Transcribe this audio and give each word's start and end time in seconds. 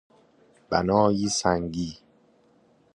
بنایی 0.69 1.29
سنگی 1.29 1.99